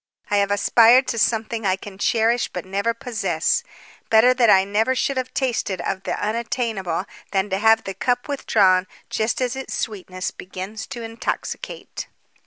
[0.31, 3.61] I have aspired to something I can cherish but never possess.
[4.09, 8.27] Better that I never should have tasted of the unattainable than to have the cup
[8.27, 12.07] withdrawn just as its sweetness begins to intoxicate."